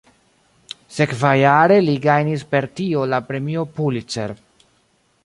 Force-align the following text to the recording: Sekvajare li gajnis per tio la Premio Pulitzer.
Sekvajare 0.95 1.77
li 1.89 1.95
gajnis 2.07 2.45
per 2.55 2.67
tio 2.81 3.05
la 3.13 3.21
Premio 3.29 3.67
Pulitzer. 3.77 4.35